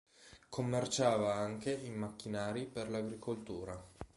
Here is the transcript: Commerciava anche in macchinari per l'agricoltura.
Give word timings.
Commerciava 0.49 1.35
anche 1.35 1.71
in 1.71 1.93
macchinari 1.93 2.65
per 2.65 2.89
l'agricoltura. 2.89 3.79